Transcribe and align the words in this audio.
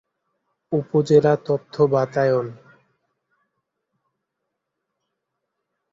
উপজেলা 0.71 1.33
তথ্য 1.45 1.75
বাতায়ন 1.91 2.47